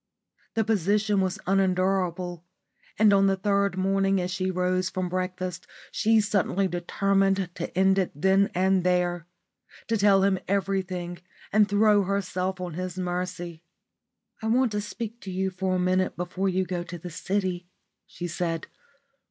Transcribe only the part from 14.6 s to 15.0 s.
to